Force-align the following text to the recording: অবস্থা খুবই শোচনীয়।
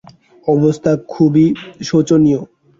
অবস্থা 0.47 0.91
খুবই 1.07 1.45
শোচনীয়। 1.81 2.41